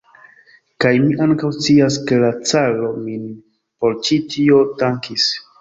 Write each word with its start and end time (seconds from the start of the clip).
Kaj 0.85 0.93
mi 1.03 1.11
ankaŭ 1.25 1.51
scias, 1.57 1.99
ke 2.11 2.19
la 2.25 2.33
caro 2.53 2.91
min 3.05 3.31
por 3.85 3.99
ĉi 4.09 4.21
tio 4.35 4.59
dankis. 4.83 5.33